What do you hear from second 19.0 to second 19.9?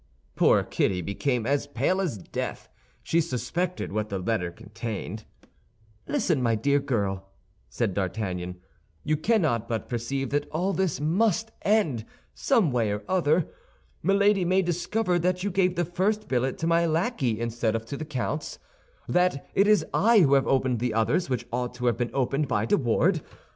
that it is